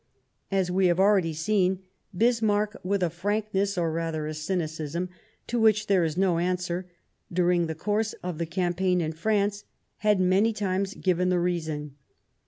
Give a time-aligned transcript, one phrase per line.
[0.49, 5.09] As we have aheady seen, Bismarck, with a frankness or rather a cynicism
[5.45, 6.91] to which there is no The ruling answer,
[7.31, 9.13] during the course of the campaign of A.lS&G6* ±*^ Lorraine in
[9.51, 9.63] France
[9.97, 11.97] had many times given the reason.